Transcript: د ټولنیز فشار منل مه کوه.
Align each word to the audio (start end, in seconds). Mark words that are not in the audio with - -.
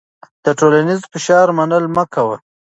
د 0.45 0.47
ټولنیز 0.59 1.01
فشار 1.11 1.47
منل 1.57 1.85
مه 1.95 2.03
کوه. 2.13 2.37